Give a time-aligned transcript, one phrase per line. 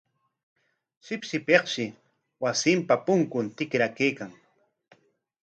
[1.07, 1.85] Shipshipikshi
[2.45, 4.29] wasinpa punkun kitraraykan.